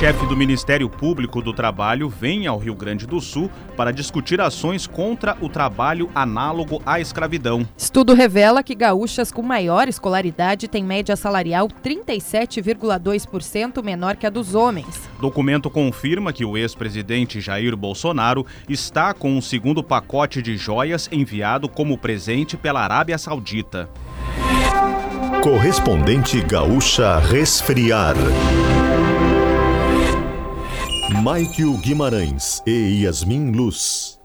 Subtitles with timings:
[0.00, 4.86] chefe do Ministério Público do Trabalho vem ao Rio Grande do Sul para discutir ações
[4.86, 7.68] contra o trabalho análogo à escravidão.
[7.76, 14.54] Estudo revela que gaúchas com maior escolaridade têm média salarial 37,2% menor que a dos
[14.54, 15.06] homens.
[15.20, 21.68] Documento confirma que o ex-presidente Jair Bolsonaro está com um segundo pacote de joias enviado
[21.68, 23.86] como presente pela Arábia Saudita.
[25.42, 28.16] Correspondente gaúcha resfriar.
[31.12, 34.18] Maikio Guimarães e Yasmin Luz.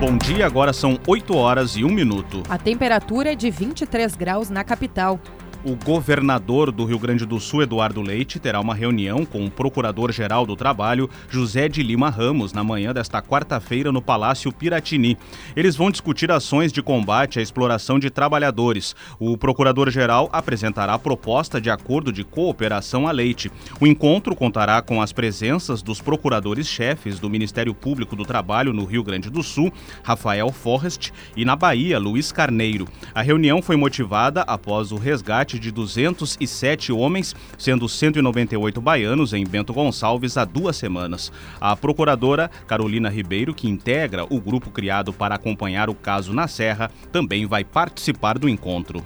[0.00, 2.42] Bom dia, agora são 8 horas e 1 minuto.
[2.48, 5.20] A temperatura é de 23 graus na capital.
[5.64, 10.46] O governador do Rio Grande do Sul, Eduardo Leite, terá uma reunião com o Procurador-Geral
[10.46, 15.18] do Trabalho, José de Lima Ramos, na manhã desta quarta-feira no Palácio Piratini.
[15.56, 18.94] Eles vão discutir ações de combate à exploração de trabalhadores.
[19.18, 23.50] O Procurador-Geral apresentará a proposta de acordo de cooperação a Leite.
[23.80, 29.02] O encontro contará com as presenças dos procuradores-chefes do Ministério Público do Trabalho no Rio
[29.02, 29.72] Grande do Sul,
[30.04, 32.86] Rafael Forrest, e na Bahia, Luiz Carneiro.
[33.12, 39.46] A reunião foi motivada após o resgate resgate de 207 homens, sendo 198 baianos em
[39.46, 41.32] Bento Gonçalves há duas semanas.
[41.60, 46.90] A procuradora Carolina Ribeiro, que integra o grupo criado para acompanhar o caso na Serra,
[47.10, 49.04] também vai participar do encontro.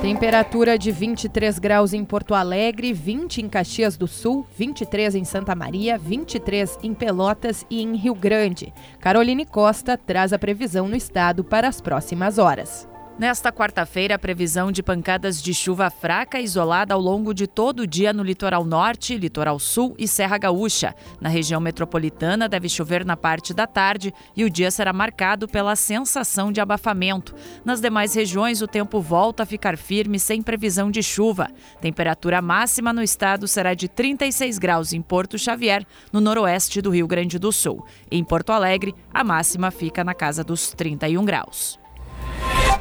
[0.00, 5.54] Temperatura de 23 graus em Porto Alegre, 20 em Caxias do Sul, 23 em Santa
[5.54, 8.72] Maria, 23 em Pelotas e em Rio Grande.
[8.98, 12.91] Caroline Costa traz a previsão no estado para as próximas horas.
[13.18, 17.86] Nesta quarta-feira, a previsão de pancadas de chuva fraca isolada ao longo de todo o
[17.86, 20.94] dia no litoral norte, litoral sul e Serra Gaúcha.
[21.20, 25.76] Na região metropolitana, deve chover na parte da tarde e o dia será marcado pela
[25.76, 27.34] sensação de abafamento.
[27.64, 31.50] Nas demais regiões, o tempo volta a ficar firme sem previsão de chuva.
[31.82, 37.06] Temperatura máxima no estado será de 36 graus em Porto Xavier, no noroeste do Rio
[37.06, 37.84] Grande do Sul.
[38.10, 41.81] Em Porto Alegre, a máxima fica na casa dos 31 graus.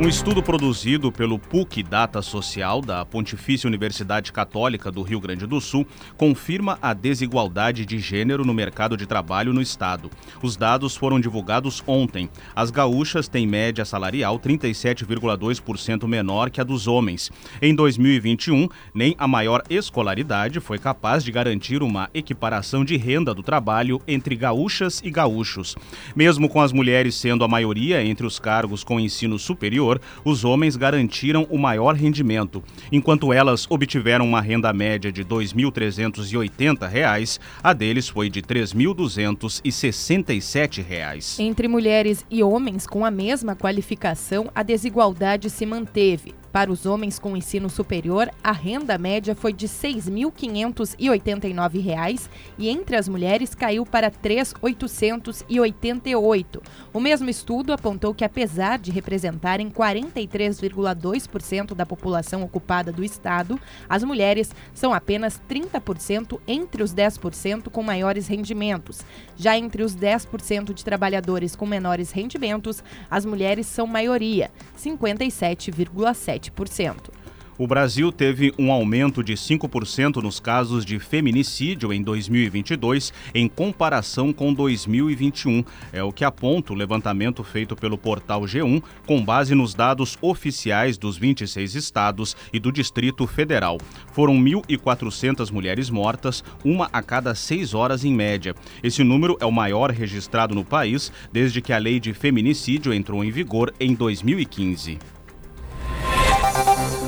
[0.00, 5.60] Um estudo produzido pelo PUC Data Social da Pontifícia Universidade Católica do Rio Grande do
[5.60, 5.84] Sul
[6.16, 10.08] confirma a desigualdade de gênero no mercado de trabalho no estado.
[10.40, 12.30] Os dados foram divulgados ontem.
[12.54, 17.28] As gaúchas têm média salarial 37,2% menor que a dos homens.
[17.60, 23.42] Em 2021, nem a maior escolaridade foi capaz de garantir uma equiparação de renda do
[23.42, 25.74] trabalho entre gaúchas e gaúchos.
[26.14, 29.87] Mesmo com as mulheres sendo a maioria entre os cargos com ensino superior,
[30.24, 32.62] os homens garantiram o maior rendimento.
[32.92, 41.38] Enquanto elas obtiveram uma renda média de R$ 2.380, a deles foi de R$ 3.267.
[41.38, 46.34] Entre mulheres e homens com a mesma qualificação, a desigualdade se manteve.
[46.52, 52.96] Para os homens com ensino superior, a renda média foi de R$ 6.589 e entre
[52.96, 56.62] as mulheres caiu para R$ 3.888.
[56.92, 64.02] O mesmo estudo apontou que, apesar de representarem 43,2% da população ocupada do Estado, as
[64.02, 69.02] mulheres são apenas 30% entre os 10% com maiores rendimentos.
[69.36, 76.37] Já entre os 10% de trabalhadores com menores rendimentos, as mulheres são maioria, 57,7%.
[76.38, 77.10] 7%.
[77.58, 84.32] O Brasil teve um aumento de 5% nos casos de feminicídio em 2022 em comparação
[84.32, 85.64] com 2021.
[85.92, 90.96] É o que aponta o levantamento feito pelo portal G1 com base nos dados oficiais
[90.96, 93.78] dos 26 estados e do Distrito Federal.
[94.12, 98.54] Foram 1.400 mulheres mortas, uma a cada seis horas em média.
[98.84, 103.24] Esse número é o maior registrado no país desde que a lei de feminicídio entrou
[103.24, 105.17] em vigor em 2015.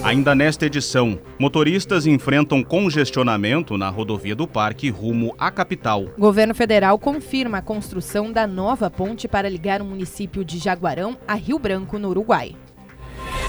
[0.03, 6.07] Ainda nesta edição, motoristas enfrentam congestionamento na rodovia do Parque rumo à capital.
[6.19, 11.35] Governo federal confirma a construção da nova ponte para ligar o município de Jaguarão a
[11.35, 12.57] Rio Branco, no Uruguai.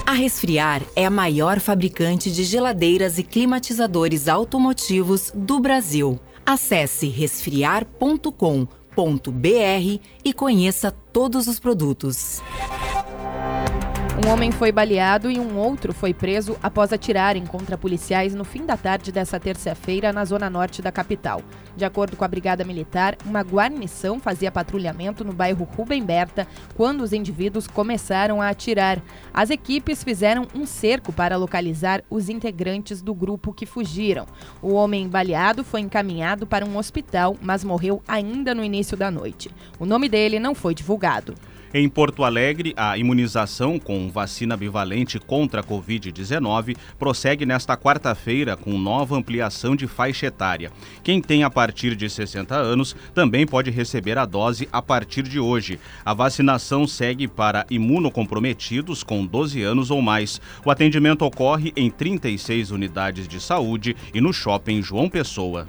[0.06, 6.20] A Resfriar é a maior fabricante de geladeiras e climatizadores automotivos do Brasil.
[6.44, 8.36] Acesse resfriar.com.br
[10.22, 12.42] e conheça todos os produtos.
[14.24, 18.64] Um homem foi baleado e um outro foi preso após atirarem contra policiais no fim
[18.64, 21.42] da tarde dessa terça-feira na zona norte da capital.
[21.76, 26.46] De acordo com a Brigada Militar, uma guarnição fazia patrulhamento no bairro Rubem Berta
[26.76, 29.02] quando os indivíduos começaram a atirar.
[29.34, 34.26] As equipes fizeram um cerco para localizar os integrantes do grupo que fugiram.
[34.62, 39.50] O homem baleado foi encaminhado para um hospital, mas morreu ainda no início da noite.
[39.80, 41.34] O nome dele não foi divulgado.
[41.74, 48.78] Em Porto Alegre, a imunização com vacina bivalente contra a Covid-19 prossegue nesta quarta-feira com
[48.78, 50.70] nova ampliação de faixa etária.
[51.02, 55.40] Quem tem a partir de 60 anos também pode receber a dose a partir de
[55.40, 55.80] hoje.
[56.04, 60.42] A vacinação segue para imunocomprometidos com 12 anos ou mais.
[60.66, 65.66] O atendimento ocorre em 36 unidades de saúde e no shopping João Pessoa.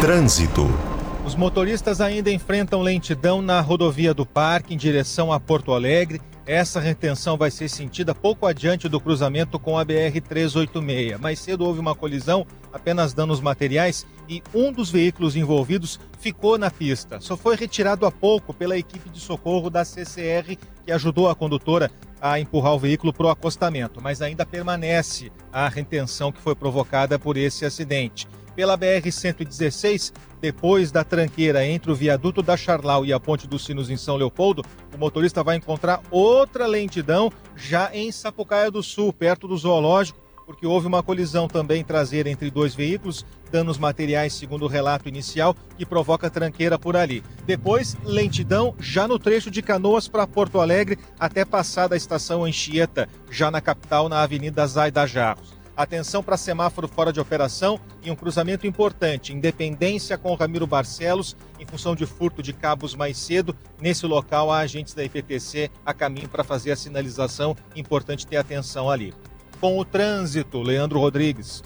[0.00, 0.95] Trânsito.
[1.26, 6.20] Os motoristas ainda enfrentam lentidão na rodovia do Parque em direção a Porto Alegre.
[6.46, 11.18] Essa retenção vai ser sentida pouco adiante do cruzamento com a BR-386.
[11.18, 16.70] Mais cedo houve uma colisão, apenas danos materiais, e um dos veículos envolvidos ficou na
[16.70, 17.20] pista.
[17.20, 21.90] Só foi retirado há pouco pela equipe de socorro da CCR, que ajudou a condutora
[22.20, 27.18] a empurrar o veículo para o acostamento, mas ainda permanece a retenção que foi provocada
[27.18, 33.20] por esse acidente pela BR-116, depois da tranqueira entre o viaduto da Charlau e a
[33.20, 34.64] Ponte dos Sinos em São Leopoldo,
[34.94, 40.66] o motorista vai encontrar outra lentidão já em Sapucaia do Sul, perto do zoológico, porque
[40.66, 45.84] houve uma colisão também traseira entre dois veículos, danos materiais, segundo o relato inicial, que
[45.84, 47.22] provoca tranqueira por ali.
[47.44, 53.08] Depois, lentidão já no trecho de Canoas para Porto Alegre, até passar da estação Anchieta,
[53.28, 55.55] já na capital, na Avenida Zaida Jarros.
[55.76, 59.34] Atenção para semáforo fora de operação e um cruzamento importante.
[59.34, 63.54] Independência com Ramiro Barcelos, em função de furto de cabos mais cedo.
[63.78, 67.54] Nesse local, há agentes da IPTC a caminho para fazer a sinalização.
[67.74, 69.12] Importante ter atenção ali.
[69.60, 71.62] Com o trânsito, Leandro Rodrigues.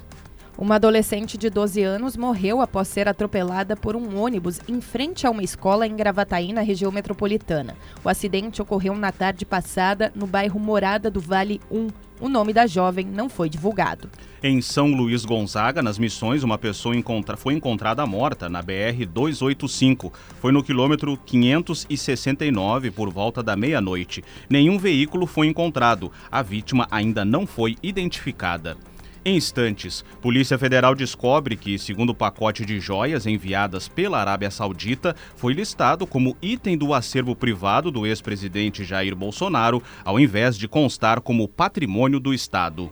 [0.58, 5.30] Uma adolescente de 12 anos morreu após ser atropelada por um ônibus em frente a
[5.30, 7.76] uma escola em Gravataí, na região metropolitana.
[8.04, 11.88] O acidente ocorreu na tarde passada no bairro Morada do Vale 1.
[12.20, 14.10] O nome da jovem não foi divulgado.
[14.42, 17.34] Em São Luís Gonzaga, nas Missões, uma pessoa encontra...
[17.34, 20.12] foi encontrada morta na BR-285.
[20.38, 24.22] Foi no quilômetro 569 por volta da meia-noite.
[24.50, 26.12] Nenhum veículo foi encontrado.
[26.30, 28.76] A vítima ainda não foi identificada.
[29.22, 35.14] Em instantes, Polícia Federal descobre que, segundo o pacote de joias enviadas pela Arábia Saudita,
[35.36, 41.20] foi listado como item do acervo privado do ex-presidente Jair Bolsonaro, ao invés de constar
[41.20, 42.90] como patrimônio do Estado.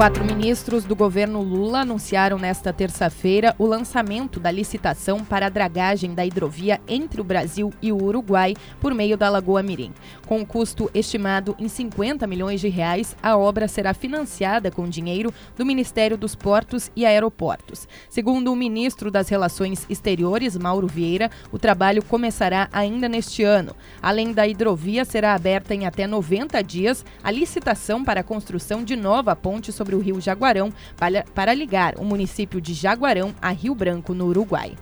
[0.00, 6.14] Quatro ministros do governo Lula anunciaram nesta terça-feira o lançamento da licitação para a dragagem
[6.14, 9.92] da hidrovia entre o Brasil e o Uruguai por meio da Lagoa Mirim.
[10.26, 15.34] Com um custo estimado em 50 milhões de reais, a obra será financiada com dinheiro
[15.54, 17.86] do Ministério dos Portos e Aeroportos.
[18.08, 23.76] Segundo o ministro das Relações Exteriores, Mauro Vieira, o trabalho começará ainda neste ano.
[24.00, 28.96] Além da hidrovia, será aberta em até 90 dias a licitação para a construção de
[28.96, 33.50] nova ponte sobre sobre o rio Jaguarão para, para ligar o município de Jaguarão a
[33.50, 34.76] Rio Branco, no Uruguai.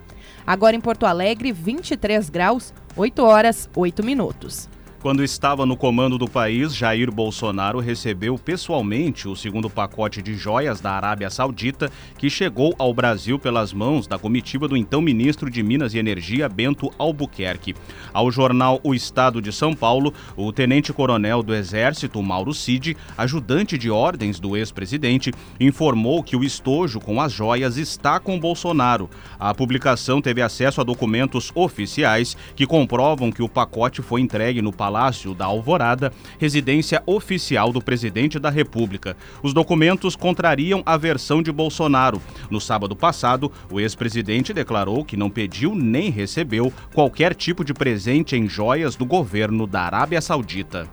[0.45, 4.69] Agora em Porto Alegre, 23 graus, 8 horas, 8 minutos.
[5.01, 10.81] Quando estava no comando do país, Jair Bolsonaro recebeu pessoalmente o segundo pacote de joias
[10.81, 15.63] da Arábia Saudita, que chegou ao Brasil pelas mãos da comitiva do então ministro de
[15.63, 17.75] Minas e Energia, Bento Albuquerque.
[18.11, 23.89] Ao jornal O Estado de São Paulo, o tenente-coronel do Exército, Mauro Cid, ajudante de
[23.89, 25.31] ordens do ex-presidente,
[25.61, 29.09] informou que o estojo com as joias está com Bolsonaro.
[29.39, 34.73] A publicação teve acesso a documentos oficiais que comprovam que o pacote foi entregue no
[34.73, 39.15] Palácio Palácio da Alvorada, residência oficial do presidente da República.
[39.43, 42.19] Os documentos contrariam a versão de Bolsonaro.
[42.49, 48.35] No sábado passado, o ex-presidente declarou que não pediu nem recebeu qualquer tipo de presente
[48.35, 50.89] em joias do governo da Arábia Saudita.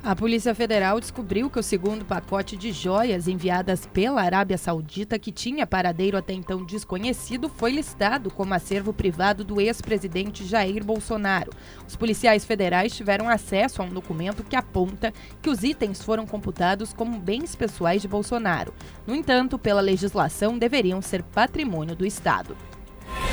[0.00, 5.32] A Polícia Federal descobriu que o segundo pacote de joias enviadas pela Arábia Saudita, que
[5.32, 11.50] tinha paradeiro até então desconhecido, foi listado como acervo privado do ex-presidente Jair Bolsonaro.
[11.86, 15.12] Os policiais federais tiveram acesso a um documento que aponta
[15.42, 18.72] que os itens foram computados como bens pessoais de Bolsonaro.
[19.04, 22.56] No entanto, pela legislação, deveriam ser patrimônio do Estado.